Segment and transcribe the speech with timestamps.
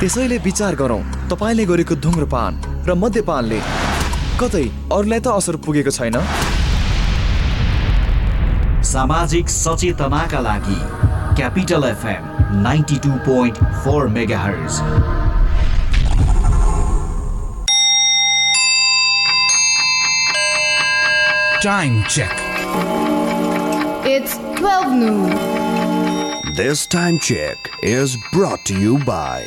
[0.00, 1.00] त्यसैले विचार गरौँ
[1.30, 2.52] तपाईँले गरेको धुम्रपान
[2.86, 3.60] र मद्यपानले
[4.40, 6.18] कतै अरूलाई त असर पुगेको छैन
[8.90, 10.78] सामाजिक सचेतनाका लागि
[11.40, 12.28] Capital FM
[12.68, 14.82] ninety two point four mega hertz
[21.60, 22.42] Time check.
[24.06, 25.30] It's 12 noon.
[26.54, 29.46] This time check is brought to you by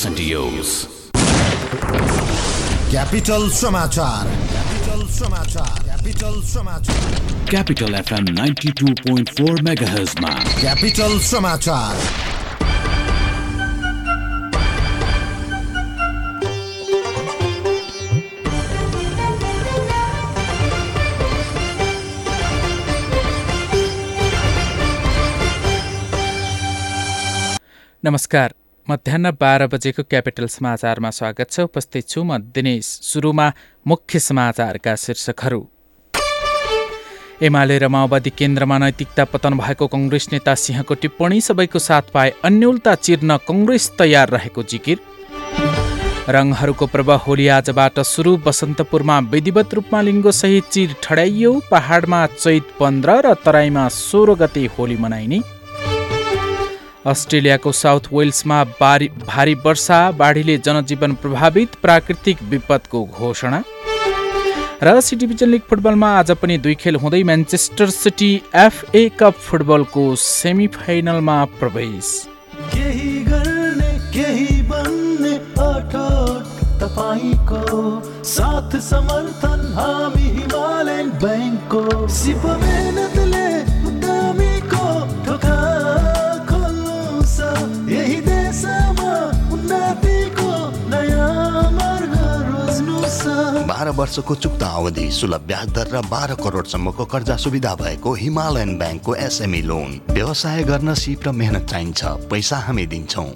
[0.00, 0.70] Saint Percentios.
[2.90, 7.16] Capital समाचार क्यापिटल समाचार क्यापिटल समाचार
[7.52, 11.96] Capital FM 92.4 megahertz मा क्यापिटल समाचार
[28.04, 28.52] नमस्कार
[28.89, 33.47] मध्याह बाह्र बजेको क्यापिटल समाचारमा स्वागत छ। उपस्थित छु म दिनेश। सुरुमा
[33.87, 35.61] मुख्य समाचारका शीर्षकहरू।
[37.41, 42.95] एमाले र माओवादी केन्द्रमा नैतिकता पतन भएको कङ्ग्रेस नेता सिंहको टिप्पणी सबैको साथ पाए अन्यलता
[42.95, 44.97] चिर्न कङ्ग्रेस तयार रहेको जिकिर।
[46.27, 53.33] रङहरूको पर्व होली आजबाट सुरु बसन्तपुरमा विधिवत रूपमा लिङ्गोसहित चिर ठड्याइयो पहाडमा चैत पन्ध्र र
[53.45, 55.60] तराईमा सोह्र गते होली मनाइने।
[57.07, 63.61] अस्ट्रेलियाको साउथ वेल्समा भारी वर्षा बाढीले जनजीवन प्रभावित प्राकृतिक विपदको घोषणा।
[64.83, 70.03] र सी डिभिजन लिग फुटबलमा आज पनि दुई खेल हुँदै म्यान्चेस्टर सिटी एफए कप फुटबलको
[70.17, 72.05] सेमिफाइनलमा प्रवेश।
[78.31, 81.09] साथ समर्थन हामी हिमालयन
[93.71, 99.15] बाह्र वर्षको चुक्ता अवधि सुलभ ब्याज दर र बाह्र करोडसम्मको कर्जा सुविधा भएको हिमालयन ब्याङ्कको
[99.27, 103.31] एसएमई लोन। व्यवसाय गर्न सिप र मेहनत चाहिन्छ पैसा हामी दिन्छौँ।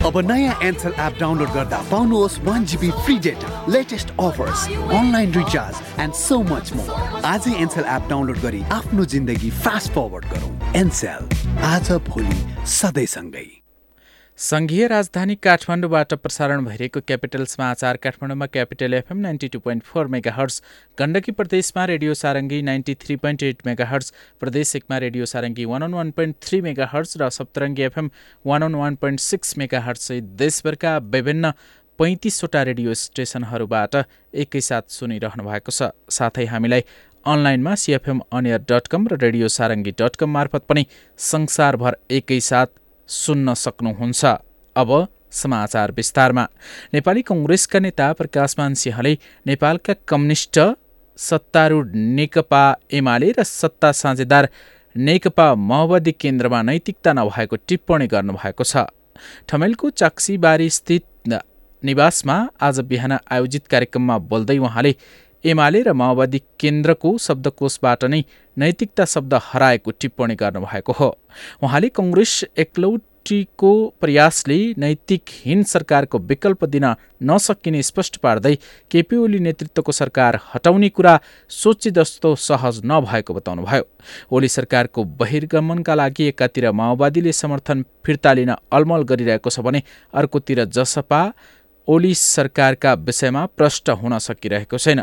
[0.00, 6.00] अब नयाँ एन्सल एप डाउनलोड गर्दा पाउनुहोस् one GB free data latest offers online recharge
[6.00, 11.62] and so much more आजै एन्सल एप डाउनलोड गरी आफ्नो जिन्दगी फास्ट फरवर्ड गरौँ। एनसेल
[11.74, 12.40] आज भोलि
[12.78, 13.57] सधैँसँगै।
[14.38, 20.32] सङ्घीय राजधानी काठमाडौँबाट प्रसारण भइरहेको क्यापिटल समाचार काठमाडौँमा Capital FM ninety two point four mega
[20.32, 20.60] hertz
[20.98, 25.82] Gandaki प्रदेशमा radio Sarangi ninety three point eight mega hertz प्रदेश एकमा radio Sarangi one
[25.82, 28.10] o one point three mega hertz र Saptarangi FM
[28.44, 31.52] one o one point six mega हर्ससहित देशभरका विभिन्न
[31.98, 34.02] पैँतिसवटा radio स्टेसनहरूबाट
[34.46, 36.84] एकैसाथ सुनिरहनु भएको छ। साथै हामीलाई
[37.26, 40.86] अनलाइनमा सिएफएम अनियर डट कम र रेडियो सारङ्गी डट कम मार्फत पनि
[41.18, 44.24] संसारभर एकैसाथ सुन्न सक्नुहुन्छ।
[44.76, 44.90] अब
[45.32, 46.44] समाचार विस्तारमा।
[46.94, 49.12] नेपाली कङ्ग्रेसका नेता प्रकाशमान सिंहले
[49.46, 50.58] नेपालका कम्युनिस्ट
[51.18, 51.86] सत्तारूढ
[52.16, 54.48] नेकपा एमाले र सत्ता साझेदार
[54.96, 58.88] नेकपा माओवादी केन्द्रमा नैतिकता नभएको टिप्पणी गर्नुभएको छ।
[59.48, 61.04] ठमेलको चाक्सीबारी स्थित
[61.82, 64.92] निवासमा आज बिहान आयोजित कार्यक्रममा बोल्दै उहाँले
[65.44, 68.22] एमाले र माओवादी केन्द्रको शब्दकोशबाट नै
[68.56, 71.08] नैतिकता शब्द हराएको टिप्पणी गर्नुभएको हो।
[71.62, 76.86] उहाँले कङ्ग्रेस एकलौटीको प्रयासले नैतिकहीन सरकारको विकल्प दिन
[77.22, 78.54] नसकिने स्पष्ट पार्दै
[78.90, 81.18] केपी ओली नेतृत्वको सरकार हटाउने कुरा
[81.50, 83.84] सोचे जस्तो सहज नभएको बताउनुभयो।
[84.32, 89.82] ओली सरकारको बहिर्गमनका लागि एकातिर माओवादीले समर्थन फिर्ता लिन अलमल गरिरहेको छ भने
[90.14, 91.22] अर्कोतिर जसपा
[91.88, 95.00] ओली सरकारका विषयमा प्रष्ट हुन सकिरहेको छैन।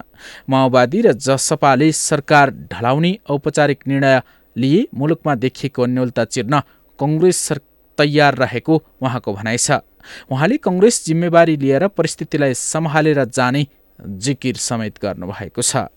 [0.50, 4.22] माओवादी र जसपाले सरकार ढलाउने औपचारिक निर्णय
[4.56, 6.62] लिए मुलुकमा देखिएको अन्यलता चिर्न
[7.00, 7.52] कङ्ग्रेस
[7.98, 9.82] तयार रहेको उहाँको भनाइ छ।
[10.30, 13.66] उहाँले कङ्ग्रेस जिम्मेवारी लिएर परिस्थितिलाई सम्हालेर जाने
[14.00, 15.90] जिकिर समेत गर्नुभएको छ।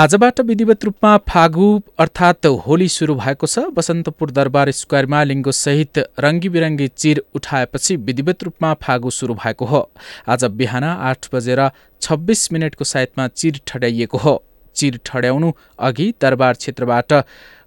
[0.00, 1.66] आजबाट विधिवत रूपमा फागु
[1.98, 8.72] अर्थात् होली सुरु भएको छ। बसन्तपुर दरबार स्क्वायरमा लिङ्गोसहित रङ्गी बिरङ्गी चिर उठाएपछि विधिवत रूपमा
[8.80, 9.82] फागु सुरु भएको हो।
[10.28, 11.60] आज बिहान आठ बजेर
[12.02, 14.34] छब्बिस मिनटको सायदमा चिर ठड्याइएको हो।
[14.76, 17.12] चिर ठड्याउनु अघि दरबार क्षेत्रबाट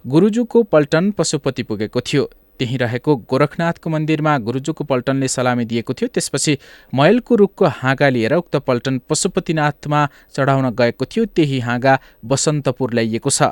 [0.06, 6.58] गुरुजुको पल्टन पशुपति पुगेको थियो। त्यहीँ रहेको गोरखनाथको मन्दिरमा गुरुजुको पल्टनले सलामी दिएको थियो। त्यसपछि
[6.94, 10.00] मैलको रुखको हाँगा लिएर उक्त पल्टन पशुपतिनाथमा
[10.34, 13.50] चढाउन गएको थियो। त्यही हाँगा बसन्तपुर ल्याइएको छ।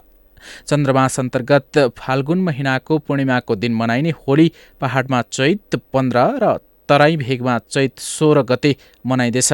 [0.67, 4.51] चन्द्रमास अन्तर्गत फाल्गुन महिनाको पूर्णिमाको दिन मनाइने होली
[4.81, 6.59] पहाडमा चैत पन्ध्र र
[6.89, 8.75] तराई भेगमा चैत सोह्र गते
[9.07, 9.53] मनाइँदैछ।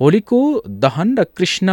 [0.00, 0.38] होलीको
[0.68, 1.68] दहन र कृष्ण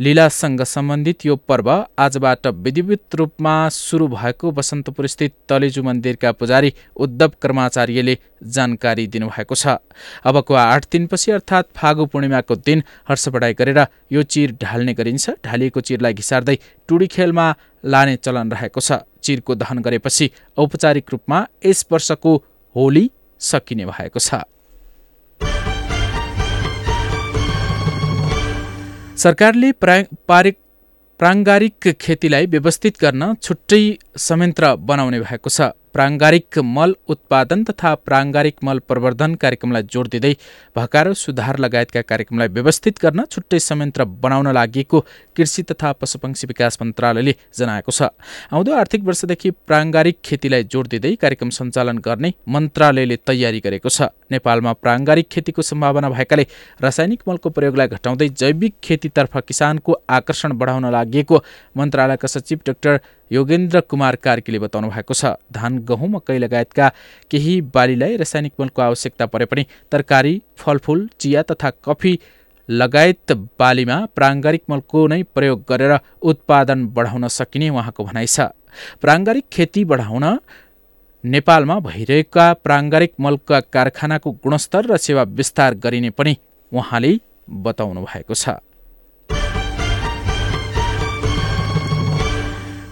[0.00, 7.32] लीलासँग सम्बन्धित यो पर्व आजबाट विधिवत रूपमा सुरु भएको बसन्तपुर स्थित तलेजु मन्दिरका पुजारी उद्धव
[7.42, 8.16] कर्माचार्यले
[8.46, 9.80] जानकारी दिनुभएको छ।
[10.24, 13.80] अबको आठ दिनपछि अर्थात् फागु पूर्णिमाको दिन हर्ष बढाइ गरेर
[14.12, 16.58] यो चिर ढाल्ने गरिन्छ। ढालिएको चिरलाई घिसार्दै
[16.88, 17.46] टुडी खेलमा
[17.84, 22.36] लाने चलन रहेको छ। चिरको दहन गरेपछि औपचारिक रूपमा यस वर्षको
[22.76, 23.10] होली
[23.40, 24.44] सकिने भएको छ।
[29.16, 29.94] सरकारले प्रा
[30.28, 30.56] पारिक
[31.20, 33.82] प्राङ्गारिक खेतीलाई व्यवस्थित गर्न छुट्टै
[34.20, 40.32] संयन्त्र बनाउने भएको छ। प्राङ्गारिक मल उत्पादन तथा प्राङ्गारिक मल प्रवर्धन कार्यक्रमलाई जोड दिँदै
[40.76, 47.34] भकार सुधार लगायतका कार्यक्रमलाई व्यवस्थित गर्न छुट्टै संयन्त्र बनाउन लागि कृषि तथा पशुपक्षी विकास मन्त्रालयले
[47.56, 48.12] जनाएको छ।
[48.52, 54.72] आउँदो आर्थिक वर्षदेखि प्राङ्गारिक खेतीलाई जोड दिँदै कार्यक्रम सञ्चालन गर्ने मन्त्रालयले तयारी गरेको छ। नेपालमा
[54.82, 56.46] प्राङ्गारिक खेतीको सम्भावना भएकाले
[56.80, 61.22] रासायनिक मलको प्रयोगलाई घटाउँदै जैविक खेतीतर्फ किसानको आकर्षण बढाउन लागि
[61.76, 63.00] मन्त्रालयका सचिव डाक्टर
[63.30, 66.88] योगेन्द्र कुमार कार्कीले बताउनु भएको छ। धान गहुँ मकै लगायतका
[67.30, 72.18] केही बालीलाई रासायनिक मलको आवश्यकता परे पनि तरकारी फलफुल चिया तथा कफी
[72.68, 75.92] लगायत बालीमा प्राङ्गारिक मलको नै प्रयोग गरेर
[76.22, 78.50] उत्पादन बढाउन सकिने उहाँको भनाइ छ।
[79.02, 80.24] प्राङ्गारिक खेती बढाउन
[81.24, 86.36] नेपालमा भइरहेका प्राङ्गारिक मलका कारखानाको गुणस्तर र सेवा विस्तार गरिने पनि
[86.72, 87.10] उहाँले
[87.66, 88.48] बताउनु भएको छ।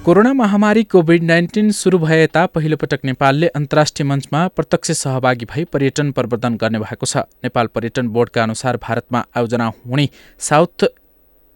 [0.05, 6.11] कोरोना महामारी कोभिड नाइन्टिन सुरु भए यता पहिलोपटक नेपालले अन्तर्राष्ट्रिय मञ्चमा प्रत्यक्ष सहभागी भई पर्यटन
[6.13, 10.09] प्रवर्धन गर्ने भएको छ। नेपाल पर्यटन बोर्डका अनुसार भारतमा आयोजना हुने
[10.41, 10.85] South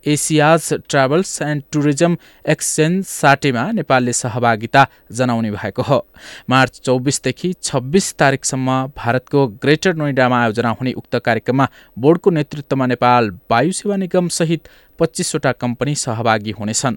[0.07, 2.17] Asia's travels and tourism
[2.49, 6.07] exchange साटेमा नेपालले सहभागिता जनाउने भएको हो।
[6.51, 11.69] मार्च चौबिसदेखि छब्बिस तारिकसम्म भारतको ग्रेटर नोइडामा आयोजना हुने उक्त कार्यक्रममा
[11.99, 14.69] बोर्डको नेतृत्वमा नेपाल वायु सेवा निगम सहित
[14.99, 16.97] पच्चिसवटा कम्पनी सहभागी हुनेछन्।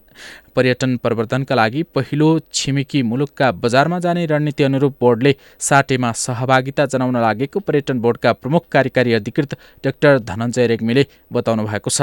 [0.56, 7.60] पर्यटन प्रवर्धनका लागि पहिलो छिमेकी मुलुकका बजारमा जाने रणनीति अनुरूप बोर्डले साटेमा सहभागिता जनाउन लागेको
[7.60, 9.54] पर्यटन बोर्डका प्रमुख कार्यकारी अधिकृत
[9.86, 12.02] डाक्टर धनञ्जय रेग्मीले बताउनु भएको छ।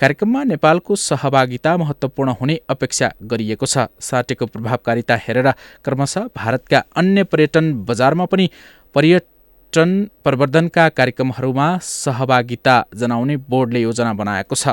[0.00, 5.50] कार्यक्रममा नेपालको सहभागिता महत्त्वपूर्ण हुने अपेक्षा गरिएको छ। साटेको प्रभावकारिता हेरेर
[5.84, 8.50] क्रमशः भारतका अन्य पर्यटन बजारमा पनि
[8.94, 9.34] पर्यटन
[9.74, 14.68] प्रवर्धनका कार्यक्रमहरूमा सहभागिता जनाउने बोर्डले योजना बनाएको छ।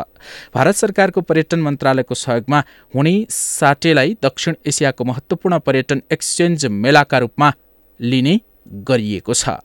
[0.55, 2.63] भारत सरकारको पर्यटन मन्त्रालयको सहयोगमा
[2.95, 7.51] हुने साटेलाई दक्षिण एसियाको महत्त्वपूर्ण पर्यटन एक्सचेन्ज मेलाका रूपमा
[7.99, 8.39] लिने
[8.87, 9.59] गरिएको छ।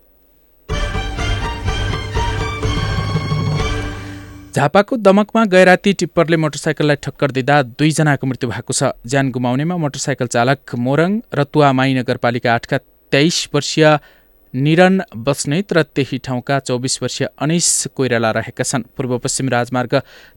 [4.55, 10.75] झापाको दमकमा गैराती टिप्परले मोटरसाइकललाई ठक्कर दिँदा दुईजनाको मृत्यु भएको छ। ज्यान गुमाउनेमा मोटरसाइकल चालक
[10.75, 12.79] मोरङ रतुवामाई नगरपालिका आठका
[13.13, 13.87] तेइस वर्षीय
[14.55, 19.95] निरन बस्नेत र त्यही ठाउँका चौबिस वर्षीय अनिस कोइराला रहेका छन्। पूर्व पश्चिम राजमार्ग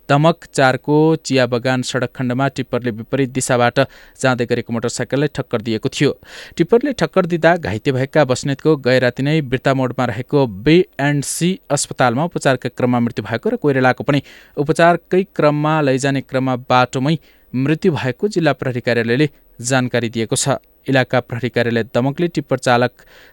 [0.09, 3.79] दमक चारको चिया बगान सडक खण्डमा टिप्परले विपरीत दिशाबाट
[4.21, 6.11] जाँदै गरेको मोटरसाइकललाई ठक्कर दिएको थियो।
[6.57, 9.39] टिप्परले ठक्कर दिँदा घाइते भएका बस्नेतको गैराती नै
[9.73, 14.21] मोडमा रहेको बे एन्ड सी अस्पतालमा उपचारका क्रममा मृत्यु भएको र कोइरालाको पनि
[14.57, 17.15] उपचारकै क्रममा लैजाने क्रममा बाटोमै
[17.53, 19.29] मृत्यु भएको जिल्ला प्रहरी कार्यालयले
[19.61, 20.57] जानकारी दिएको छ।
[20.89, 22.91] इलाका प्रहरी कार्यालय दमकले टिप्पर चालक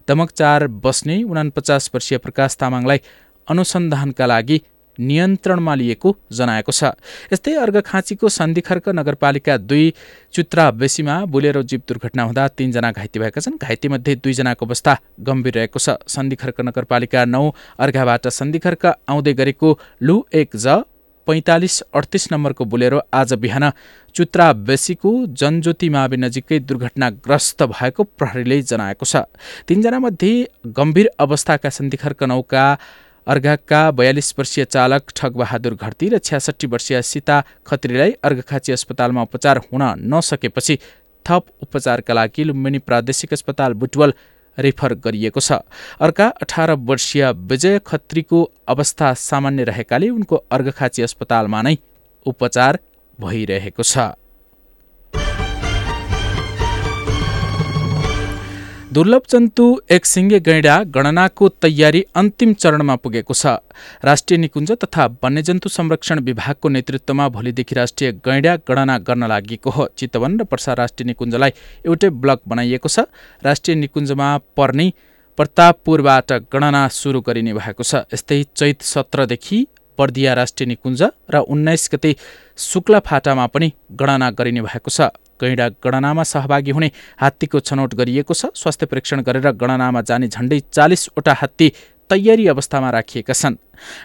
[0.09, 3.01] दमक चार बस्ने उनापचास वर्षीय प्रकाश तामाङलाई
[3.49, 4.61] अनुसन्धानका लागि
[4.99, 6.91] नियन्त्रणमा लिएको जनाएको छ।
[7.33, 9.93] यस्तै अर्घखाँचीको सन्धिखर्क नगरपालिका दुई
[10.35, 15.79] चुत्रा बेसीमा बोलेरो जीव दुर्घटना हुँदा तीनजना घाइते भएका छन्। घाइतेमध्ये दुईजनाको अवस्था गम्भीर रहेको
[15.79, 17.45] छ। सन्धिखर्क नगरपालिका नौ
[17.79, 19.69] अर्घाबाट सन्धिखर्क आउँदै गरेको
[20.03, 20.83] लु एक ज
[21.29, 23.65] पैँतालिस अडतिस नम्बरको बोलेरो आज बिहान
[24.15, 29.29] चुत्रा बेसीको जनज्योति मावि नजिकै दुर्घटनाग्रस्त भएको प्रहरीले जनाएको छ।
[29.69, 30.31] तीनजनामध्ये
[30.79, 32.65] गम्भीर अवस्थाका सन्धिखर्क नौका
[33.27, 39.85] अर्घाका बयालिस वर्षीय चालक ठगबहादुर घरती र छ्यासठी वर्षीय सीता खत्रीलाई अर्घखाँची अस्पतालमा उपचार हुन
[40.09, 40.79] नसकेपछि
[41.27, 44.15] थप उपचारका लागि लुम्बिनी प्रादेशिक अस्पताल बुटवल
[44.59, 45.53] रेफर गरिएको छ।
[46.01, 48.39] अर्का अठार वर्षीय विजय खत्रीको
[48.69, 51.77] अवस्था सामान्य रहेकाले उनको अर्घखाँची अस्पतालमा नै
[52.27, 52.79] उपचार
[53.19, 53.99] भइरहेको छ।
[58.99, 59.65] दुर्लभ जन्तु
[59.95, 63.47] एक सिङ्गे गैँडा गणनाको तयारी अन्तिम चरणमा पुगेको छ।
[64.03, 70.39] राष्ट्रिय निकुञ्ज तथा वन्यजन्तु संरक्षण विभागको नेतृत्वमा भोलिदेखि राष्ट्रिय गैँडा गणना गर्न लागि हो। चितवन
[70.41, 71.53] र पर्सा राष्ट्रिय निकुञ्जलाई
[71.87, 73.07] एउटै ब्लक बनाइएको छ।
[73.43, 74.29] राष्ट्रिय निकुञ्जमा
[74.59, 74.87] पर्ने
[75.39, 79.59] प्रतापपुरबाट गणना सुरु गरिने भएको छ। यस्तै चैत सत्रदेखि
[79.99, 82.17] बर्दिया राष्ट्रिय निकुञ्ज र उन्नाइस गते
[82.67, 86.91] शुक्ला फाटामा पनि गणना गरिने भएको छ। गैँडा गणनामा सहभागी हुने
[87.21, 91.73] हात्तीको छनौट गरिएको छ। स्वास्थ्य परीक्षण गरेर गणनामा जाने झण्डै चालिसवटा हात्ती
[92.11, 93.57] तयारी अवस्थामा राखिएका छन्।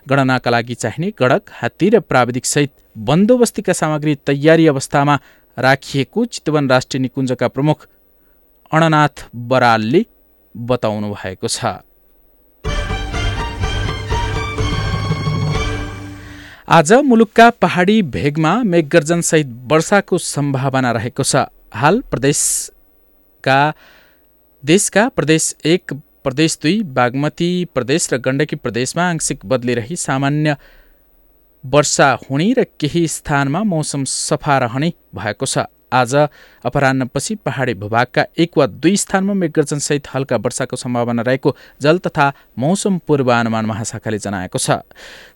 [0.10, 5.16] गणनाका लागि चाहिने गडक हात्ती र प्राविधिक सहित बन्दोबस्तीका सामग्री तयारी अवस्थामा
[5.58, 7.88] राखिएको चितवन राष्ट्रिय निकुञ्जका प्रमुख
[8.72, 10.06] अणनाथ बरालले
[10.56, 11.66] बताउनु भएको छ।
[16.67, 21.36] आज मुलुकका पहाडी भेगमा मेघगर्जनसहित वर्षाको सम्भावना रहेको छ।
[21.75, 23.58] हाल प्रदेशका
[24.63, 25.93] देशका प्रदेश एक
[26.24, 30.55] प्रदेश दुई बागमती प्रदेश र गण्डकी प्रदेशमा आंशिक बदली रही सामान्य
[31.63, 36.16] वर्षा हुने र केही स्थानमा मौसम सफा रहने भएको छ। आज
[36.66, 42.98] अपराह्नपछि पहाडी भूभागका एक वा दुई स्थानमा मेघगर्जनसहित हल्का वर्षाको सम्भावना रहेको जल तथा मौसम
[43.08, 44.80] पूर्वानुमान महाशाखाले जनाएको छ।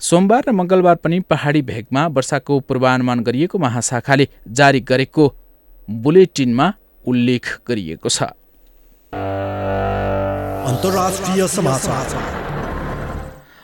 [0.02, 5.34] सोमबार र मङ्गलबार पनि पहाडी भेगमा वर्षाको पूर्वानुमान गरिएको महाशाखाले जारी गरेको
[5.88, 6.74] बुलेटिनमा
[7.06, 8.24] उल्लेख गरिएको छ।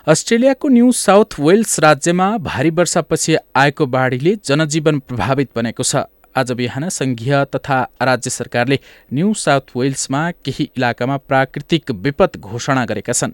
[0.08, 5.96] अस्ट्रेलियाको न्यू साउथ वेल्स राज्यमा भारी वर्षापछि आएको बाढीले जनजीवन प्रभावित बनेको छ।
[6.36, 8.80] आज बिहान संघीय तथा राज्य सरकारले
[9.14, 13.32] न्यू साउथ वेल्समा केही इलाकामा प्राकृतिक विपद घोषणा गरेका छन्।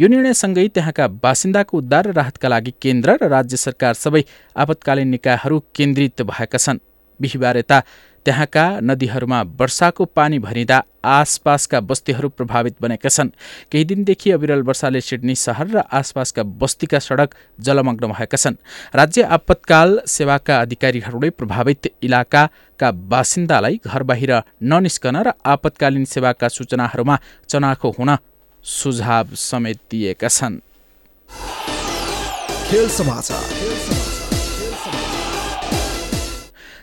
[0.00, 4.22] यो निर्णयसँगै त्यहाँका बासिन्दाको उद्धार र राहतका लागि केन्द्र र राज्य सरकार सबै
[4.56, 6.78] आपतकालीन निकायहरू केन्द्रित भएका छन्।
[7.20, 7.82] बिहिबार यता
[8.24, 13.28] त्यहाँका नदीहरूमा वर्षाको पानी भरिँदा आसपासका बस्तीहरू प्रभावित बनेका छन्।
[13.72, 18.56] केही दिनदेखि अविरल वर्षाले सिडनी सहर र आसपासका बस्तीका सडक जलमग्न भएका छन्।
[18.94, 24.32] राज्य आपतकाल सेवाका अधिकारीहरूले प्रभावित इलाकाका बासिन्दालाई घर बाहिर
[24.62, 28.16] ननिस्कन र आपतकालीन सेवाका सूचनाहरूमा चनाखो हुन
[28.64, 30.60] सुझाव समेत दिएका छन्।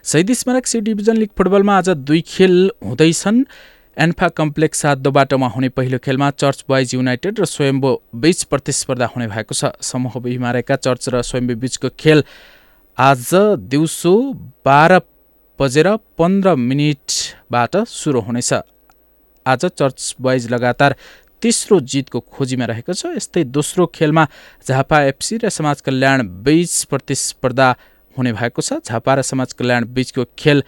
[0.05, 3.43] शहीद स्मारक सी डिभिजन लिग फुटबलमा आज दुई खेल हुँदैछन्।
[3.97, 9.05] एन्फा कम्प्लेक्स सात दो बाटोमा हुने पहिलो खेलमा चर्च बोइज युनाइटेड र स्वयम्बो बीच प्रतिस्पर्धा
[9.05, 12.23] हुने भएको छ। समूह बीमा रहेका चर्च र स्वयम्बो बीचको खेल
[12.97, 13.29] आज
[13.65, 14.13] दिउँसो
[14.61, 15.01] बाह्र
[15.59, 15.89] बजेर
[16.21, 18.53] पन्ध्र मिनटबाट सुरु हुनेछ।
[19.45, 20.95] आज चर्च बोइज लगातार
[21.41, 24.27] तेस्रो जितको खोजीमा रहेको छ। यस्तै दोस्रो खेलमा
[24.67, 27.73] झापा एफसी र समाज कल्याण बीच प्रतिस्पर्धा
[28.17, 30.63] हुने भएको छ। झापा र समाज कल्याण बीचको खेल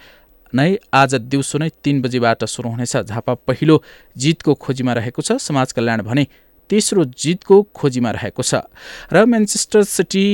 [0.52, 3.82] नै आज दिउँसो नै तीन बजीबाट सुरु हुनेछ। झापा पहिलो
[4.16, 6.26] जितको खोजीमा रहेको छ। समाज कल्याण भने
[6.70, 8.64] तेस्रो जितको खोजीमा रहेको छ।
[9.12, 10.26] र म्यान्चेस्टर सिटी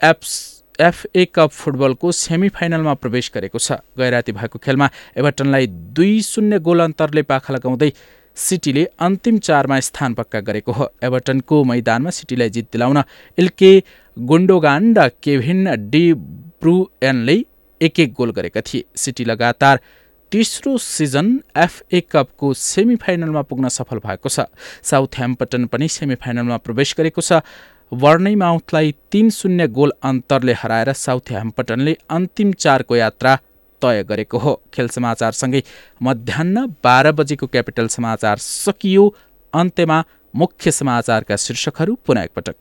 [0.00, 0.32] एप्स
[0.80, 6.80] एफए कप फुटबलको सेमी फाइनलमा प्रवेश गरेको छ। गैराती भएको खेलमा एभर्टनलाई दुई शून्य गोल
[6.80, 7.92] अन्तरले पाखा लगाउँदै
[8.36, 13.02] सिटीले अन्तिम चारमा स्थान पक्का गरेको हो। एभर्टनको मैदानमा सिटीलाई जित दिलाउन
[13.38, 13.72] एलके
[14.16, 16.04] गुन्डोगान र केभिन डी
[16.62, 17.44] ब्रुएनले
[17.80, 19.80] एक एक गोल गरेका थिए। सिटी लगातार
[20.32, 24.46] तेस्रो सिजन एफए कपको सेमी फाइनलमा पुग्न सफल भएको छ।
[24.82, 27.40] साउथ ह्याम्पटन पनि सेमी फाइनलमा प्रवेश गरेको छ।
[27.92, 33.36] वर्नै माउथलाई तीन शून्य गोल अन्तरले हराएर साउथ ह्याम्पटनले अन्तिम चारको यात्रा
[33.82, 35.62] तय गरेको हो। खेल समाचारसँगै
[36.02, 39.14] मध्याह बाह्र बजेको क्यापिटल समाचार सकियो।
[39.52, 42.54] अन्त्यमा मुख्य समाचारका शीर्षकहरू पुनः एकपटक।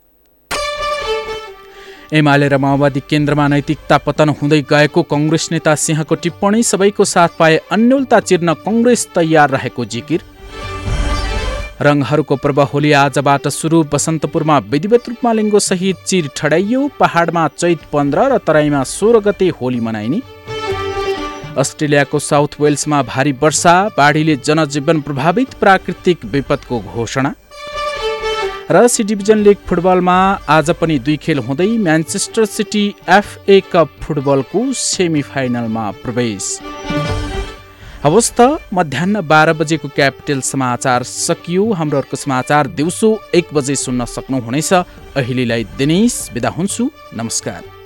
[2.13, 7.57] एमाले र माओवादी केन्द्रमा नैतिकता पतन हुँदै गएको कङ्ग्रेस नेता सिंहको टिप्पणी सबैको साथ पाए
[7.71, 10.21] अन्यलता चिर्न कङ्ग्रेस तयार रहेको जिकिर।
[11.81, 18.19] रङहरूको पर्व होली आजबाट सुरु। बसन्तपुरमा विधिवत रूपमा लिङ्गो सहित चिर ठडाइयो। पहाडमा चैत पन्ध्र
[18.33, 20.21] र तराईमा सोह्र गते होली मनाइने।
[21.57, 27.33] अस्ट्रेलियाको साउथ वेल्समा भारी वर्षा। बाढीले जनजीवन प्रभावित। प्राकृतिक विपदको घोषणा।
[28.71, 30.15] र सी डिभिजन लिग फुटबलमा
[30.47, 36.49] आज पनि दुई खेल हुँदै म्यान्चेस्टर सिटी एफए कप फुटबलको सेमी फाइनलमा प्रवेश।
[38.03, 44.05] हवस् त मध्याह बाह्र बजेको क्यापिटल समाचार सकियो। हाम्रो अर्को समाचार दिउँसो एक बजे सुन्न
[44.05, 44.71] सक्नुहुनेछ।
[45.17, 47.78] अहिलेलाई दिनेश बिदा हुन्छु। नमस्कार।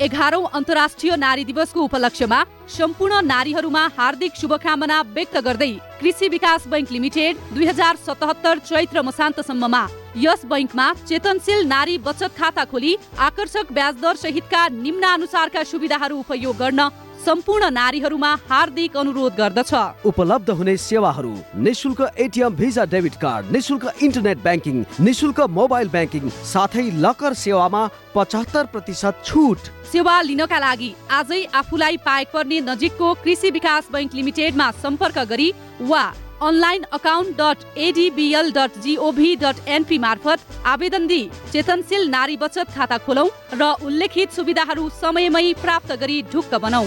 [0.00, 2.42] एघारौं अन्तर्राष्ट्रिय नारी दिवसको उपलक्ष्यमा
[2.76, 9.86] सम्पूर्ण नारीहरूमा हार्दिक शुभकामना व्यक्त गर्दै कृषि विकास बैङ्क लिमिटेड दुई हजार सतहत्तर चैत्र मसान्तसम्ममा
[10.18, 12.94] यस बैङ्कमा चेतनशील नारी बचत खाता खोली
[13.28, 16.88] आकर्षक ब्याज दर सहितका निम्नानुसारका सुविधाहरू उपयोग गर्न
[17.26, 19.72] सम्पूर्ण नारीहरूमा हार्दिक अनुरोध गर्दछ।
[20.06, 26.84] उपलब्ध हुने सेवाहरू निशुल्क एटिएम भिजा डेबिट कार्ड निशुल्क इन्टरनेट ब्याङ्किङ निशुल्क मोबाइल ब्याङ्किङ साथै
[27.04, 27.82] लकर सेवामा
[28.14, 29.58] पचहत्तर प्रतिशत छुट।
[29.92, 35.48] सेवा लिनका लागि आजै आफूलाई पाएक पर्ने नजिकको कृषि विकास बैङ्क लिमिटेडमा सम्पर्क गरी
[35.82, 36.04] वा
[36.42, 42.98] online account dot ADBL dot GOV dot NP मार्फत आवेदन दिई। चेतनशील नारी बचत खाता
[43.06, 46.84] खोलौँ र उल्लेखित सुविधाहरू समयमै प्राप्त गरी ढुक्क बनौ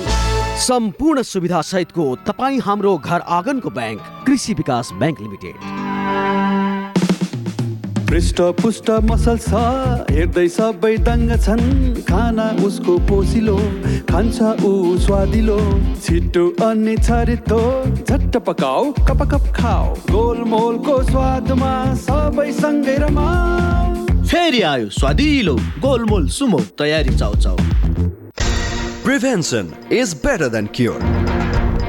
[0.59, 5.78] सम्पूर्ण सुविधा सहितको तपाईँ हाम्रो घर आँगनको ब्याङ्क कृषि विकास ब्याङ्क लिमिटेड।
[8.09, 9.59] पृष्ठ पुष्ट मसल छ
[10.09, 11.61] हेर्दै सबै दङ्ग छन्।
[12.07, 13.57] खाना उसको पोसिलो
[14.09, 15.57] खान्छ ऊ स्वादिलो।
[16.05, 17.59] छिटो अनि छरितो
[18.07, 21.73] झट्ट पकाऊ कप कप खाऊ। गोलमोलको स्वादमा
[22.07, 27.57] सबै सँगै रमाऊ। फेरि आयो स्वादिलो गोलमोल सुमो तयारी चाउ चाउ
[29.05, 31.18] prevention is better than cure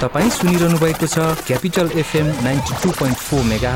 [0.00, 3.70] तपाईँ सुनिरहनु भएको छ capital FM ninety two point four mega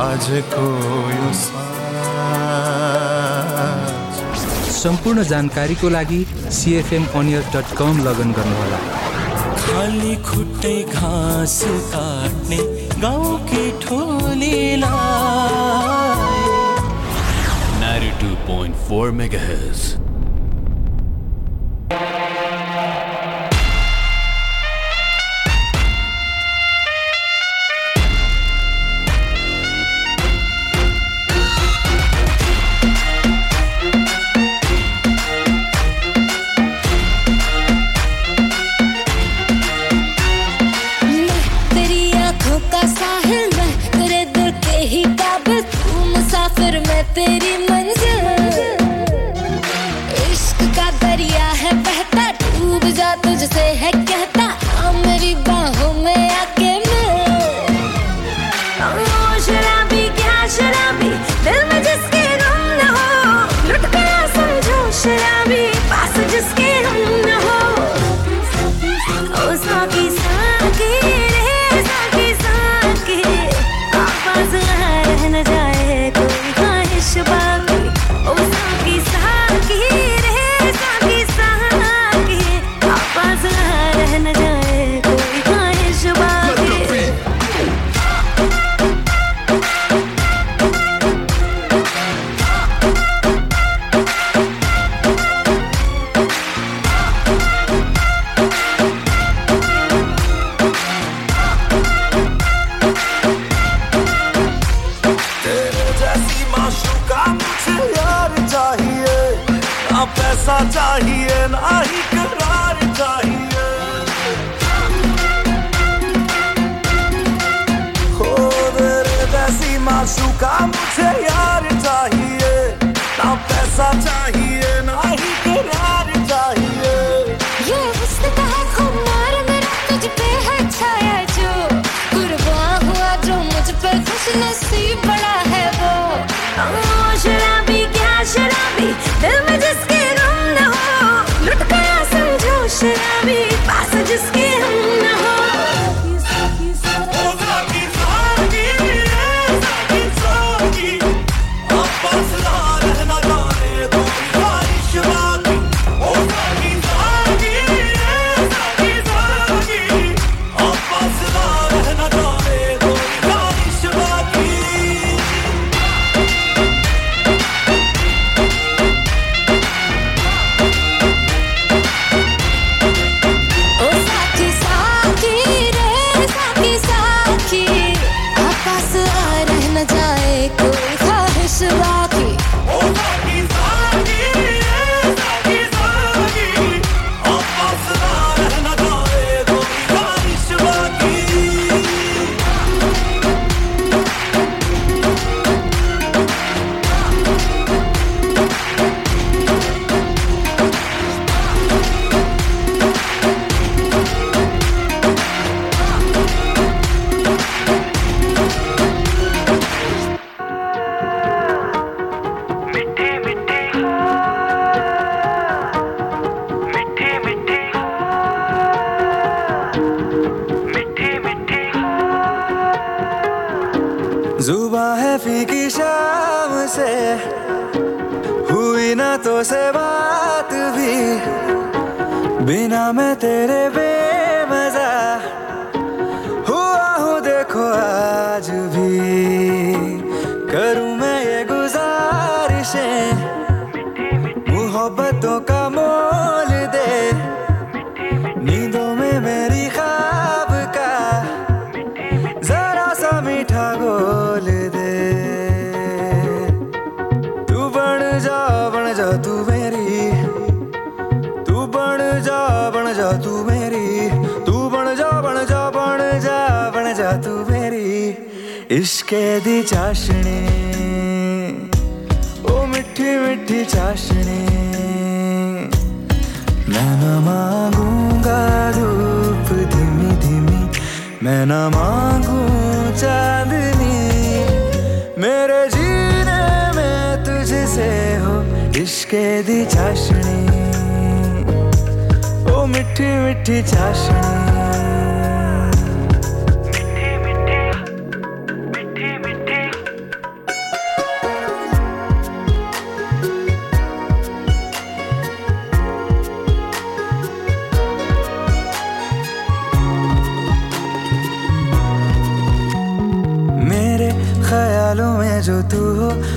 [0.00, 0.66] आजको
[1.14, 1.28] यो
[4.80, 6.20] सम्पूर्ण जानकारीको लागि
[6.58, 8.78] सिएफएम अनियर डट कम लगइन गर्नुहोला।
[9.60, 11.58] खाली खुट्टै घाँस
[11.92, 12.60] काट्ने
[13.02, 15.89] गाउँकी ठोलीलाई
[18.74, 20.09] Four megahertz.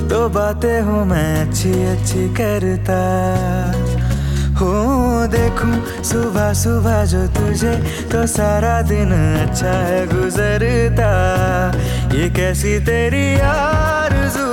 [0.10, 3.02] तो बातें हूँ मैं अच्छी अच्छी करता।
[4.60, 7.74] हूँ, देखूँ, सुबह सुबह जो तुझे
[8.12, 11.12] तो सारा दिन अच्छा है गुजरता।
[12.16, 14.50] ये कैसी तेरी आरज़ू?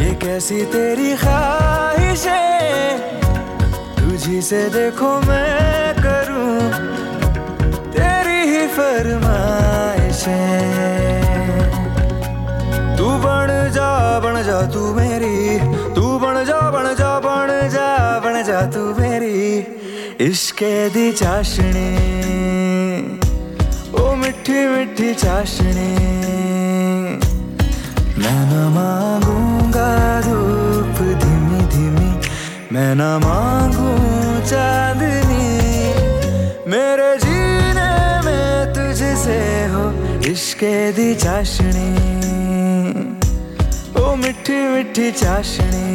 [0.00, 2.98] ये कैसी तेरी ख्वाहिशें?
[3.98, 6.54] तुझी से देखो मैं करूँ
[7.92, 10.40] तेरी ही फरमाइशें।
[14.22, 15.36] बन जा तू मेरी,
[15.94, 17.88] तू बन जा बन जा बन जा
[18.20, 19.36] बन जा तू मेरी
[20.20, 21.90] इश्के दी चाशनी।
[23.94, 25.90] ओ मिठी मिठी चाशनी।
[28.18, 29.88] मैं ना मांगूँगा
[30.20, 32.10] धूप धीमी धीमी,
[32.72, 33.88] मैं न मांगू
[34.50, 35.48] चांदनी।
[36.70, 37.90] मेरे जीने
[38.26, 39.40] में तुझसे
[39.72, 39.84] हो
[40.30, 41.88] इश्के दी चाशनी।
[44.70, 45.88] मिठी चाशनी।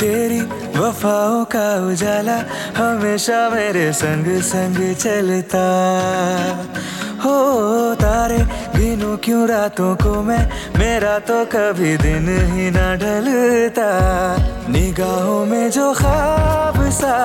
[0.00, 0.40] तेरी
[0.78, 2.36] वफाओं का उजाला
[2.76, 5.64] हमेशा मेरे संग संग चलता।
[7.24, 7.36] हो
[7.94, 8.38] तारे
[8.78, 10.42] गिनू क्यों रातों को मैं,
[10.78, 13.88] मेरा तो कभी दिन ही ना ढलता।
[14.70, 17.16] निगाहों में जो खाब सा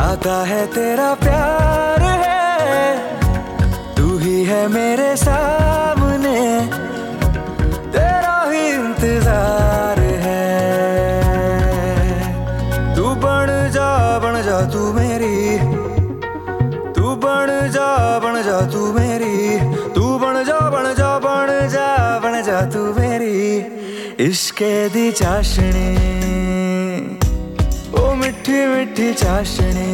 [0.00, 2.96] आता है, तेरा प्यार है।
[3.96, 6.38] तू ही है मेरे सामने,
[7.92, 10.46] तेरा ही इंतज़ार है।
[12.96, 15.58] तू बन जा बन जा तू मेरी,
[16.92, 18.89] तू बन जा बन जा तू
[24.60, 25.90] इश्के दी चाशनी
[27.96, 29.88] ओ मिठी मिठी चाशनी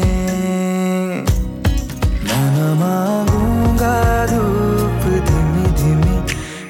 [2.27, 3.95] मैं न मांगूँगा
[4.33, 6.17] धूप धीमी धीमी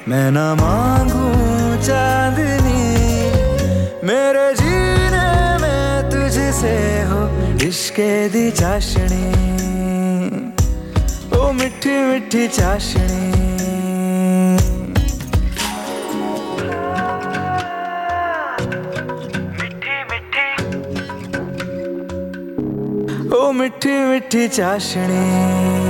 [0.09, 1.25] मैं न मांगू
[1.87, 2.85] चांदनी।
[4.05, 5.25] मेरे जीने
[5.63, 6.77] में तुझसे
[7.09, 7.21] हो
[7.67, 9.25] इश्के दी चाशनी
[11.33, 13.56] ओ मिठी मिठी चाशनी
[23.35, 25.86] ओ मिठी मिठी चाशनी।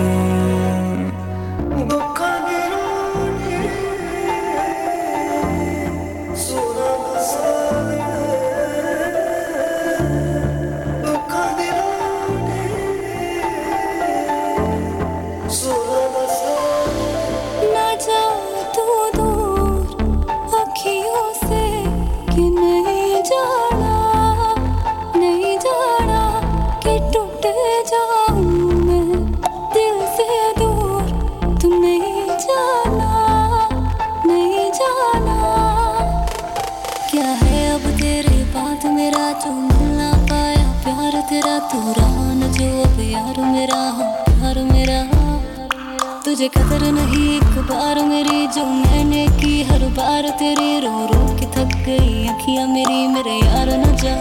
[39.38, 43.82] मेरा जो मिल पाया प्यार तेरा तू रहा जो अब मेरा
[44.26, 45.02] प्यार मेरा
[46.26, 51.45] तुझे कदर नहीं, एक बार मेरी जो मैंने की, हर बार तेरी रो रो के
[51.45, 54.15] थक गई अखियाँ मेरी मेरे यार न जा।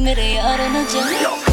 [0.00, 1.49] मेरे यार न जा।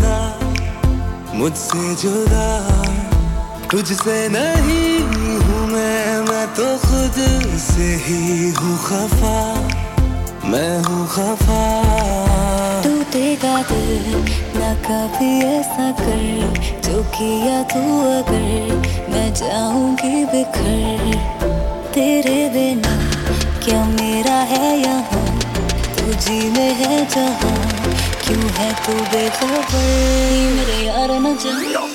[0.00, 2.46] जुदा, मुझसे जुदा।
[3.70, 5.00] तुझसे नहीं
[5.38, 7.18] हूँ मैं मैं तो खुद
[7.60, 9.36] से ही हूँ खफा।
[10.48, 11.60] मैं हूँ खफा।
[12.84, 14.06] टूटेगा दिल
[14.56, 21.14] न कभी ऐसा कर, जो किया तू अगर, मैं जाऊँगी बिखर।
[21.94, 22.96] तेरे बिना
[23.64, 25.26] क्या मेरा है यहाँ?
[25.98, 26.06] तू
[26.50, 27.79] में है जहाँ।
[28.30, 29.58] क्यों है तू बेखबर?
[30.56, 31.89] मेरे यार न जा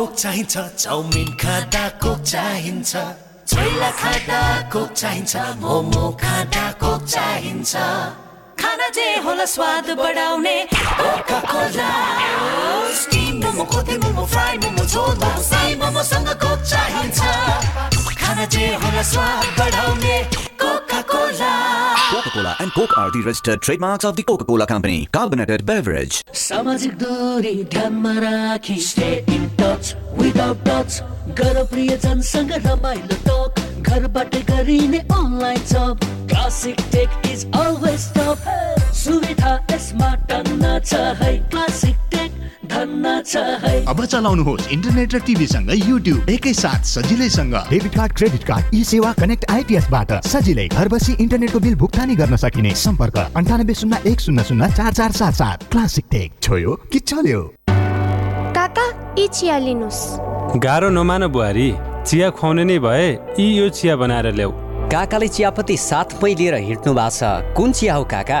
[0.00, 2.92] कोक चाहिन्छ चाउमिन खाँदा कोक चाहिन्छ।
[3.52, 4.40] छोइला खाँदा
[4.72, 7.72] कोक चाहिन्छ मोमो खाँदा कोक चाहिन्छ।
[8.60, 10.56] खाना जे होला स्वाद बढाउने
[13.44, 13.64] मोमो
[14.00, 14.24] मोमो
[15.76, 17.20] मोमो मोमो कोक चाहिन्छ।
[18.20, 20.16] खाना जे होला स्वाद बढाउने
[20.64, 21.52] Coca Cola
[22.10, 25.06] Coca-Cola and Coke are the registered trademarks of the Coca-Cola Company.
[25.12, 26.16] Carbonated beverage.
[26.34, 30.90] सामाजिक दूरी ध्यानमा राखी stay in touch without touch
[31.38, 38.50] गर प्रियजनसँग रमाइलो टक घरबाट गरिने अनलाइन जब classic tech is always top
[39.04, 42.39] सुविधा यसमा टन्न छ है क्लासिक टेक भन्न चाहे
[42.70, 49.50] अब चलाउनुहोस् इन्टरनेट र टिभीसँग युट्युब एकैसाथ सजिलैसँग। Debit card credit card e सेवा कनेक्ट
[49.50, 54.70] आइपिएसबाट सजिलै घर बसी इन्टरनेटको बिल भुक्तानी गर्न सकिने। सम्पर्क अन्ठानब्बे शून्य एक शून्य शून्य
[54.76, 56.32] चार चार सात सात। Classic tech.
[56.42, 57.42] छोयो कि चल्यो?
[58.56, 58.86] काका
[59.18, 60.00] यी चिया लिनुहोस्।
[60.58, 61.68] गाह्रो नमान बुहारी
[62.06, 64.52] चिया खुवाउने नै भए यी यो चिया बनाएर ल्याऊ।
[64.90, 68.40] काकाले चियापत्ती साथमै लिएर हिँड्नु भएको छ। कुन चिया हो काका?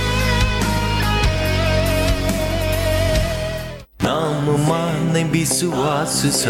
[5.31, 6.49] विश्वास छ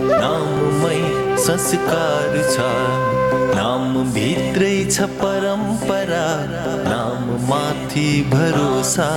[0.00, 0.96] नाममै
[1.44, 2.66] संस्कार छ
[3.58, 6.26] नाम भित्रै छ परम्परा
[6.88, 9.08] नाम माथि भरोसा।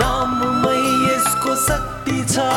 [0.00, 2.48] नाममै यसको शक्ति छ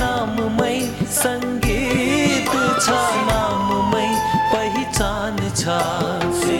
[0.00, 0.72] नाममै
[1.18, 2.98] सङ्गीत छ
[3.30, 4.08] नाममै
[4.54, 5.78] पहिचान छ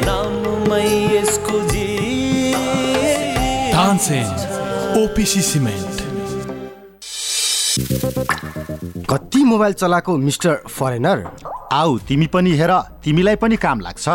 [0.06, 1.90] नाममै यसको जी
[5.04, 5.95] ओपिसी सिमेन्ट
[7.78, 11.24] कति मोबाइल चलाएको मिस्टर फरेनर?
[11.72, 12.72] आऊ तिमी पनि हेर
[13.04, 14.08] तिमीलाई पनि काम लाग्छ।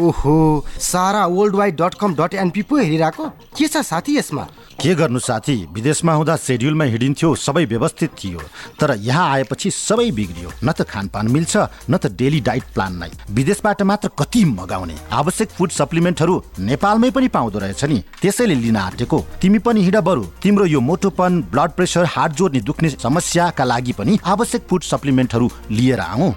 [0.00, 3.28] ओहो Sara world wide dot com dot NP पो हेरिरहेको?
[3.28, 4.46] के छ साथी यसमा?
[4.82, 5.54] के गर्नु साथी?
[5.72, 8.40] विदेशमा हुँदा सेड्युलमा हिँडिन्थ्यो सबै व्यवस्थित थियो।
[8.80, 13.10] तर यहाँ आएपछि सबै बिग्रियो। न त खानपान मिल्छ न त डेली डाइट प्लान नै।
[13.30, 14.96] विदेशबाट मात्र कति मगाउने?
[15.12, 20.24] आवश्यक फुड सप्लिमेन्टहरू नेपालमै पनि पाउँदो रहेछ नि। त्यसैले लिन आँटेको। तिमी पनि हिँड बरु।
[20.42, 26.00] तिम्रो यो मोटोपन ब्लड प्रेसर हार्ट जोड्ने दुख्ने समस्याका लागि पनि आवश्यक फुड सप्लिमेन्टहरू लिएर
[26.00, 26.32] आऊ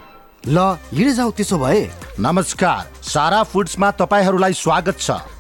[0.46, 1.90] ल हिँडे जाउँ त्यसो भए।
[2.22, 5.12] नमस्कार। सारा फुड्समा तपाईँहरूलाई स्वागत छ।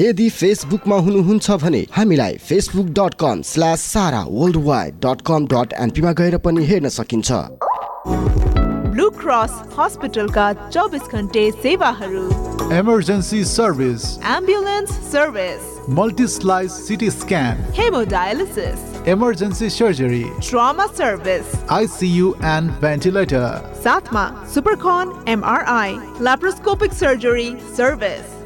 [0.00, 5.72] यदि फेसबुकमा हुनुहुन्छ भने हामीलाई Facebook dot com slash Sara world wide dot com dot
[5.80, 7.32] एनपीमा गएर पनि हेर्न सकिन्छ।
[8.88, 12.24] ब्लू क्रस हस्पिटलका चौबिस घन्टे सेवाहरू।
[12.78, 22.70] Emergency service ambulance service multi slice CT scan haemodialysis emergency surgery trauma service ICU and
[22.82, 28.40] ventilator साथमा सुपरकन एमआरआई ल्याप्रोस्कोपिक सर्जरी सर्भिस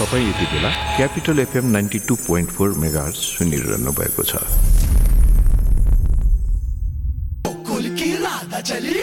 [0.00, 4.32] तपाईँ यति बेला Capital FM ninety two point four mega सुनिरहनु भएको छ।
[8.62, 9.02] चली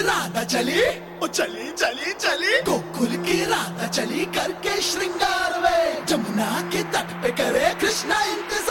[0.00, 0.42] राधा
[4.36, 5.52] करके श्रृंगार
[6.08, 8.69] जमुना के तट पे करे कृष्णा इंतज़ार।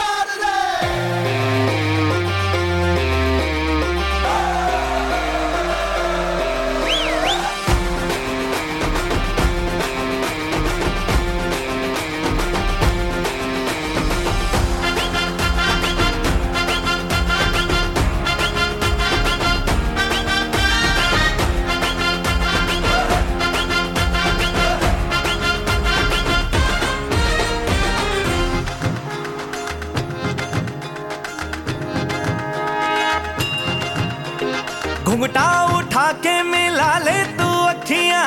[35.10, 38.20] घुंघटा उठा के मिला ले तू अखिया।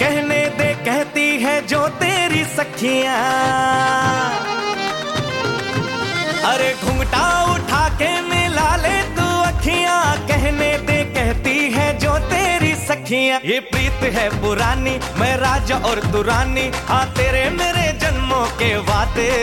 [0.00, 3.14] कहने दे, कहती है जो तेरी सखिया।
[6.44, 9.96] अरे घुंघटा उठा के मिला ले तू अखिया।
[10.28, 16.70] कहने दे, कहती है जो तेरी सखिया। ये प्रीत है पुरानी, मैं राजा और दुरानी।
[16.88, 19.34] हाँ तेरे मेरे जन्मों के वादे।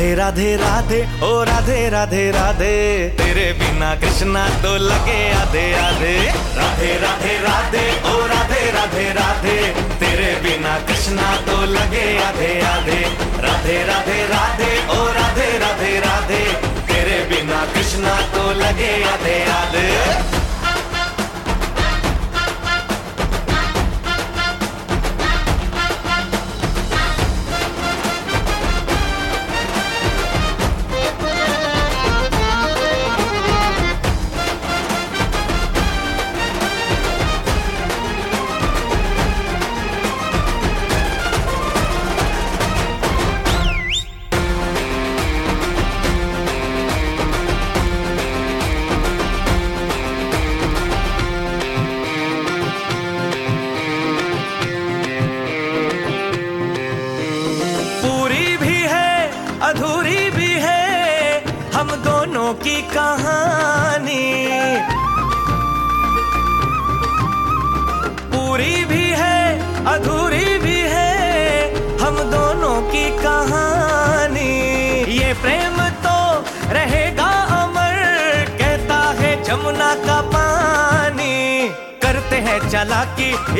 [0.00, 6.14] राधे राधे राधे, ओ राधे राधे राधे। तेरे बिना कृष्णा तो लगे आधे आधे।
[6.56, 9.56] राधे राधे राधे, ओ राधे राधे राधे।
[10.00, 13.00] तेरे बिना कृष्णा तो लगे आधे आधे।
[13.44, 16.44] राधे राधे राधे, ओ राधे राधे राधे।
[16.88, 20.39] तेरे बिना कृष्णा तो लगे आधे आधे।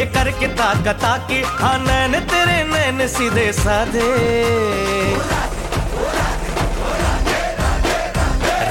[0.00, 4.08] ये करके ताका ताकी हाँ नैन तेरे नैन सीधे साधे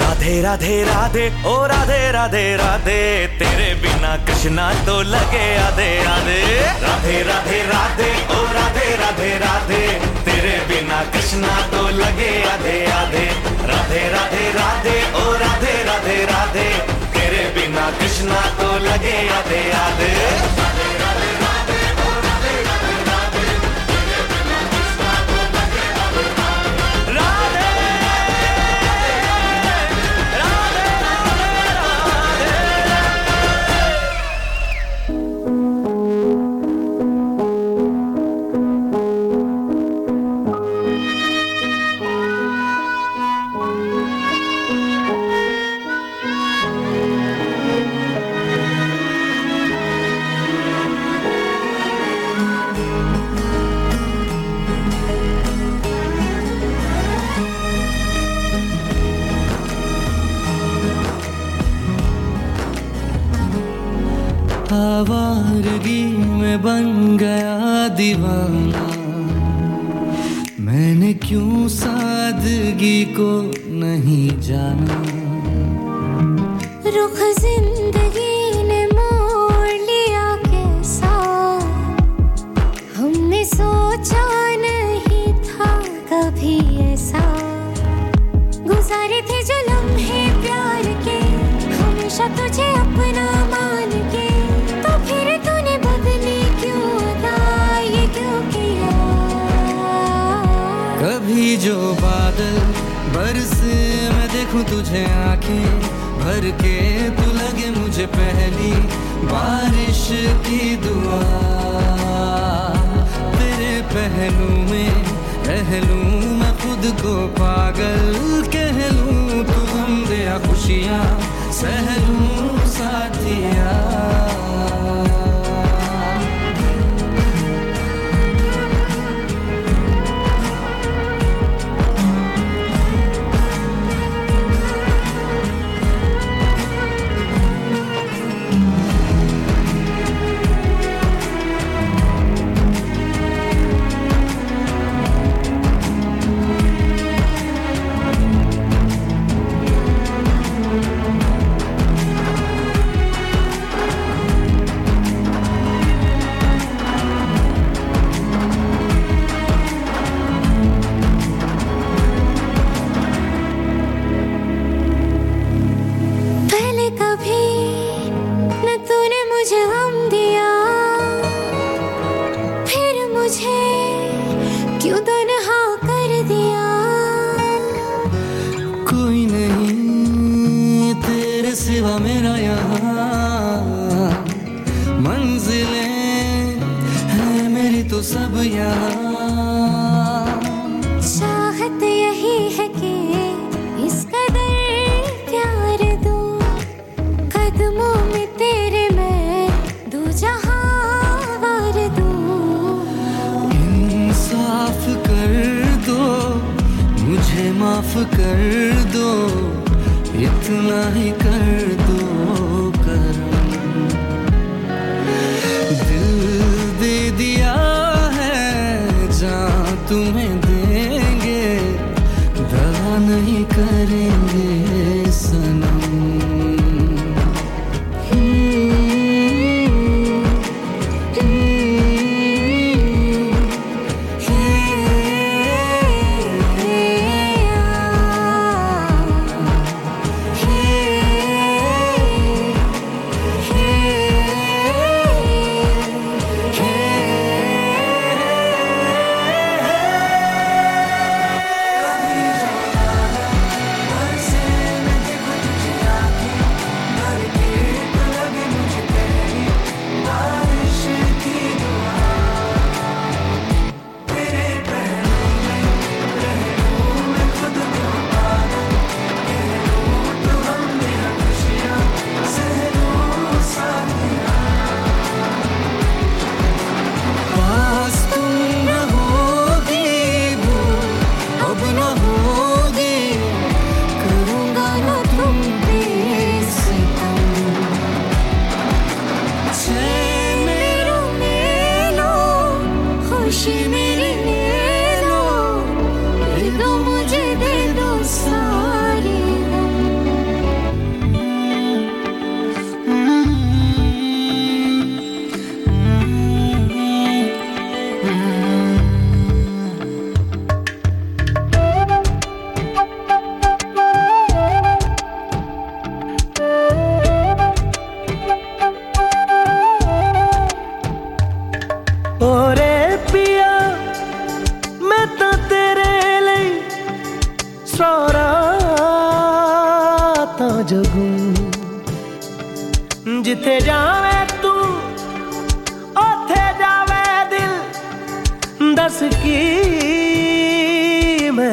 [0.02, 2.98] राधे राधे राधे ओ राधे राधे राधे
[3.38, 6.40] तेरे बिना कृष्णा तो लगे आधे आधे
[6.82, 9.84] राधे राधे राधे ओ राधे राधे राधे
[10.26, 13.26] तेरे बिना कृष्णा तो लगे आधे आधे
[13.70, 16.68] राधे राधे राधे ओ राधे राधे राधे
[17.14, 20.58] तेरे बिना कृष्णा तो लगे आधे आधे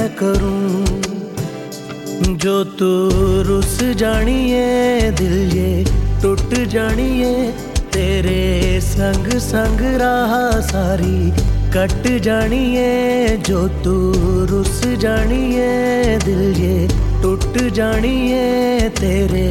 [0.07, 0.87] मैं करूं
[2.39, 2.89] जो तू
[3.43, 5.71] रुस जानी है दिल ये
[6.23, 7.31] टूट जानी है
[7.91, 8.43] तेरे
[8.81, 11.31] संग संग राह सारी
[11.77, 13.95] कट जानी है जो तू
[14.51, 16.77] रुस जानी है दिल ये
[17.23, 19.49] टूट जानी है तेरे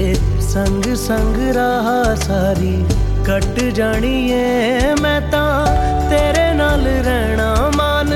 [0.52, 2.78] संग संग राह ਸਾਰੀ
[3.26, 5.66] ਕੱਟ ਜਾਣੀ ਏ ਮੈਂ ਤਾਂ
[6.10, 8.12] ਤੇਰੇ ਨਾਲ ਰਹਿਣਾ ਮਨ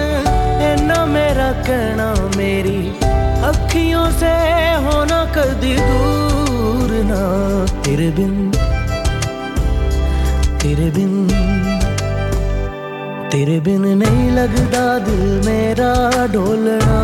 [0.64, 2.14] ਇੰਨਾ ਮੇਰਾ ਕਹਿਣਾ
[4.20, 4.36] से
[4.86, 7.22] होना कदी दूर ना
[7.86, 8.34] तेरे बिन
[10.62, 11.14] तेरे बिन
[13.32, 15.92] तेरे बिन नहीं लगता दिल मेरा
[16.34, 17.00] ढोलना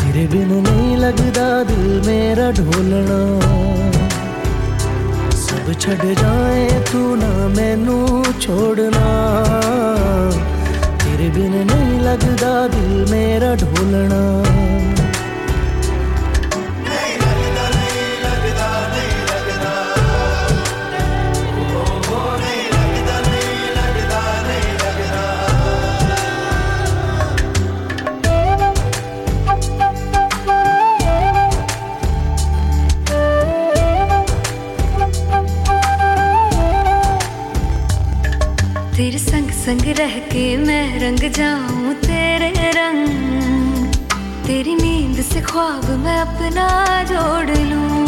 [0.00, 3.18] तेरे बिन नहीं लगता दिल मेरा ढोलना
[5.44, 7.98] सब छड़ जाए तू ना मैनू
[8.44, 9.10] छोड़ना
[11.02, 14.22] तेरे बिन नहीं लगता दिल मेरा ढोलना
[39.68, 43.96] संग रह के मैं रंग जाऊँ तेरे रंग।
[44.46, 46.68] तेरी नींद से ख्वाब मैं अपना
[47.10, 48.06] जोड़ लूँ।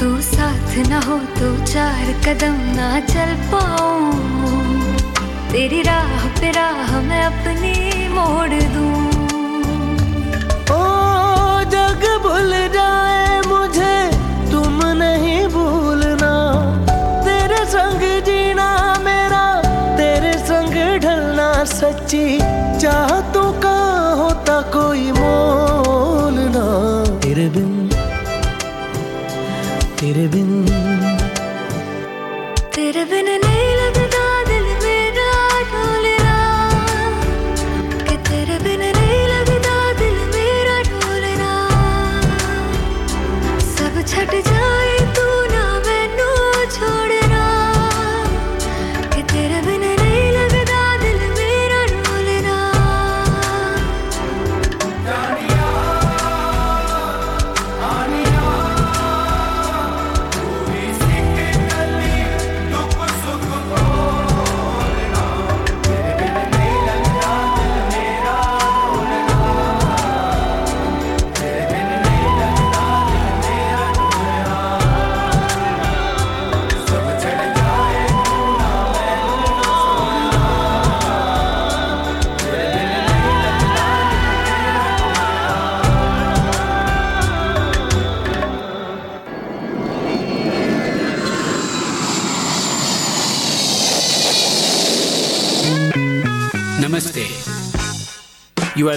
[0.00, 4.12] तू साथ ना हो तो चार कदम ना चल पाऊँ।
[5.52, 8.89] तेरी राह पे राह मैं अपनी मोड़ दूँ।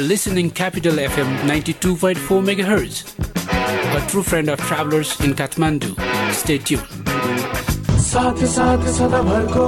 [0.03, 2.95] Listening Capital FM 92.4 MHz,
[3.95, 5.95] a true friend of travelers in Kathmandu.
[6.33, 6.83] Stay tuned.
[8.03, 9.67] साथ साथ सदाभरको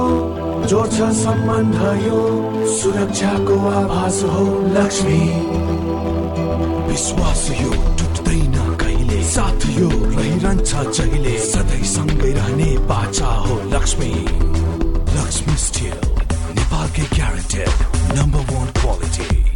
[0.70, 2.20] जोड्छ सम्बन्ध यो
[2.76, 4.44] सुरक्षाको आभास हो
[4.76, 5.20] लक्ष्मी।
[6.90, 9.22] विश्वास यो टुट्दैन कहिले?
[9.32, 11.38] साथ यो रहिरहन्छ जहिले?
[11.48, 14.12] सधैँ सँगै रहने बाचा हो लक्ष्मी।
[15.16, 15.98] लक्ष्मी स्टिल
[16.60, 17.68] नेपालकै ग्यारेन्टेड
[18.18, 19.55] नम्बर वान क्वालिटी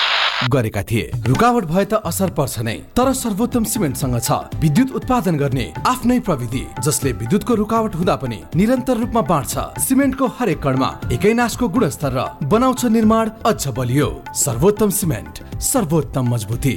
[0.43, 5.65] गरेका थिए। रुकावट भए त असर पर्छ नै तर सर्वोत्तम सिमेन्टसँग छ। विद्युत उत्पादन गर्ने
[5.85, 11.67] आफ्नै प्रविधि जसले विद्युतको रुकावट हुँदा पनि निरन्तर रूपमा बाँड्छ। सिमेन्टको हरेक कणमा एकै नासको
[11.69, 16.75] गुणस्तर र बनाउँछ निर्माण अझ बलियो। सर्वोत्तम सिमेन्ट सर्वोत्तम मजबुती।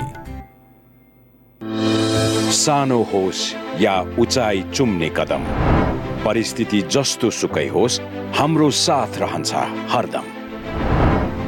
[2.52, 3.42] सानो होस्
[3.80, 5.42] या उचाइ चुम्ने कदम।
[6.24, 8.00] परिस्थिति जस्तो सुकै होस्
[8.36, 9.52] हाम्रो साथ रहन्छ
[9.92, 10.33] हरदम।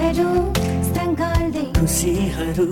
[0.00, 0.32] सपनाहरू
[0.88, 2.66] सँगाल्दै खुसीहरू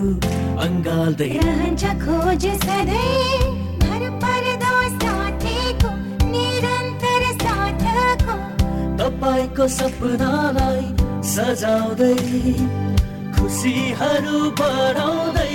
[0.65, 3.49] अङ्गाल्दै रहन्छ खोज सधैँ
[3.83, 5.91] भर पर्दो साथीको
[6.33, 8.37] निरन्तर साथको
[9.01, 10.87] तपाईँको सपनालाई
[11.33, 12.15] सजाउँदै
[13.37, 15.53] खुसीहरू बढाउँदै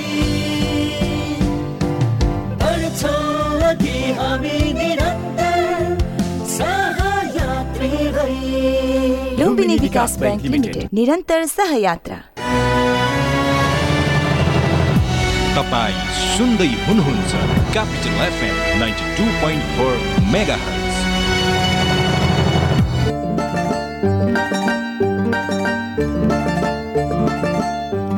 [2.62, 4.63] बढ्छौँ अघि हामी
[9.44, 12.18] लुम्बिनी विकास बैंक लिमिटेड। निरन्तर सहयात्रा।
[15.56, 17.32] तपाईँ सुन्दै हुनुहुन्छ
[17.74, 19.96] Capital FM ninety two point four
[20.34, 20.58] mega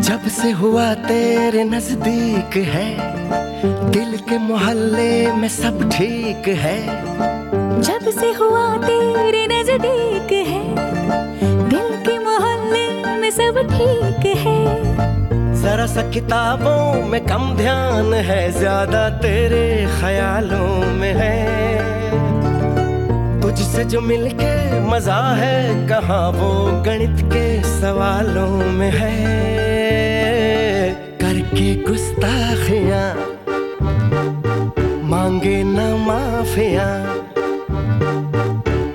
[0.01, 2.87] जब से हुआ तेरे नज़दीक है
[3.91, 6.79] दिल के मोहल्ले में सब ठीक है।
[7.81, 10.31] जब से हुआ तेरे नज़दीक
[13.75, 14.59] ठीक है।
[15.61, 19.65] जरा सा किताबों में कम ध्यान है, ज़्यादा तेरे
[19.99, 21.37] ख्यालों में है।
[23.41, 26.51] तुझसे जो मिलके मज़ा है, कहाँ वो
[26.83, 29.13] गणित के सवालों में है।
[31.21, 33.07] करके गुस्ताखियाँ,
[35.09, 36.87] मांगे न माफिया।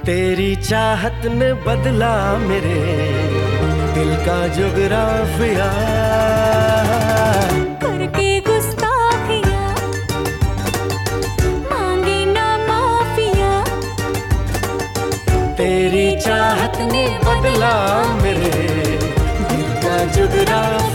[0.05, 2.79] तेरी चाहत ने बदला मेरे
[4.01, 5.73] दिल का जुगराफिया।
[7.83, 9.75] करके गुस्ताखियाँ।
[11.71, 13.65] मांगे ना माफिया।
[15.55, 18.69] तेरी चाहत ने बदला मेरे।
[19.51, 20.90] दिल का जुगराफिया।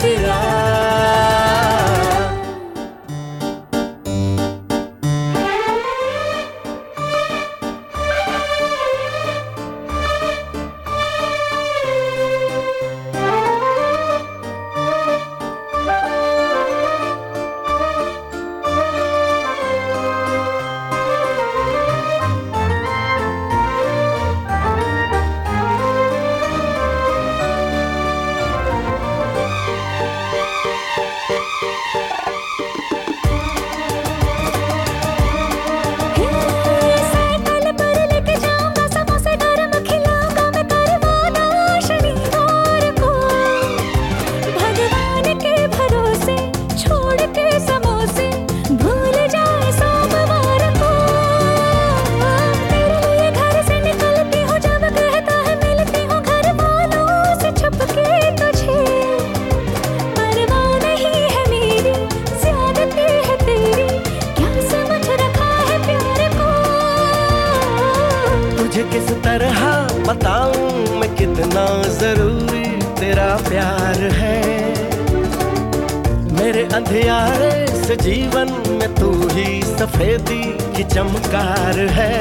[80.36, 82.13] कोई कि चमकार है।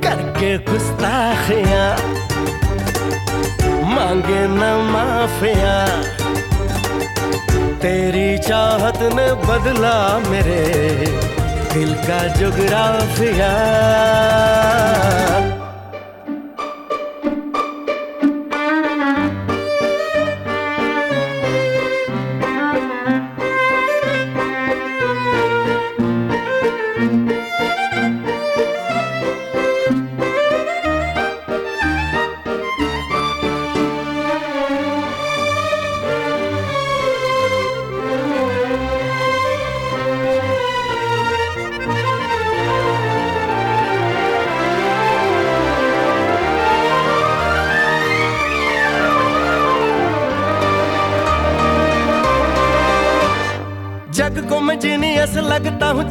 [0.00, 1.96] करके गुस्ताखिया,
[3.84, 4.60] मांगे न
[4.92, 6.02] माफिया।
[7.78, 10.62] तेरी चाहत ने बदला मेरे
[11.74, 13.52] दिल का जुगराफिया।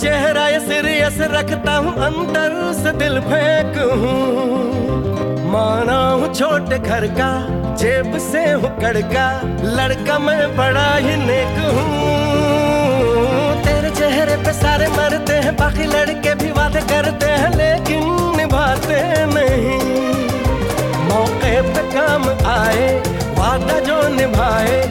[0.02, 7.30] चेहरा ये सीरियस रखता हूँ, अंदर से दिल फेंक हूँ। माना हूँ छोटे घर का,
[7.76, 9.26] जेब से हूँ कड़का,
[9.78, 11.91] लड़का मैं बड़ा ही नेक हूँ।
[13.66, 18.99] तेरे चेहरे पे सारे मरते हैं, बाकी लड़के भी वादे करते हैं, लेकिन निभाते
[19.36, 19.78] नहीं।
[21.06, 22.89] मौके पे काम आए,
[23.38, 24.82] वादा जो निभाए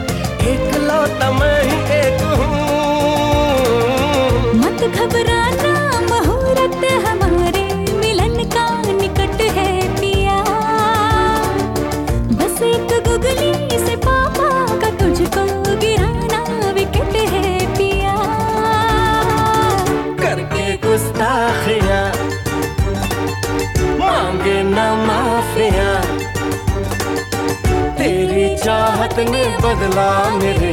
[29.30, 30.72] में बदला मेरे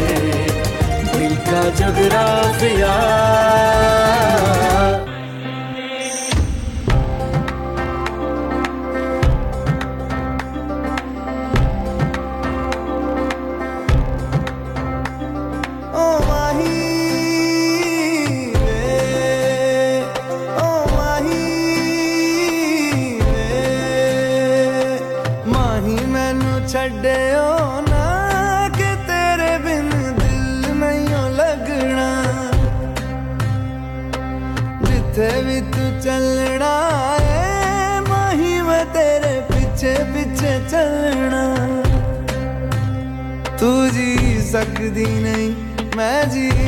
[1.11, 2.25] दिल का जगरा
[2.59, 2.95] जुगराफिया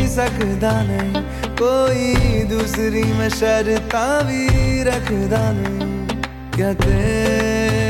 [0.09, 1.21] सकदा नहीं
[1.61, 4.43] कोई दूसरी में शर्ता भी
[4.83, 5.89] रखदा नहीं।
[6.55, 7.88] क्या कर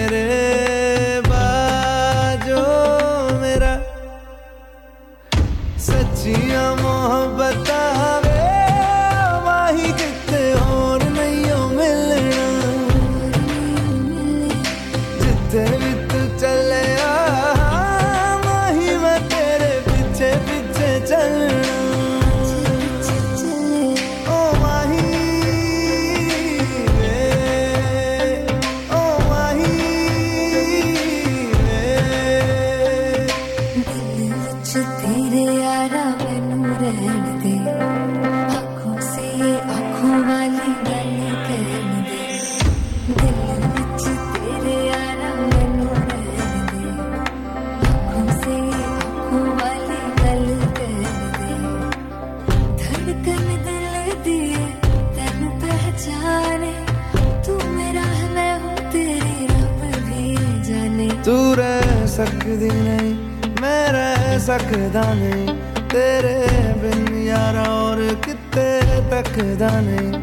[64.90, 65.54] तकदा नहीं
[65.86, 66.38] तेरे
[66.82, 68.66] बिन यारा और कितने
[69.12, 70.19] तकदा नहीं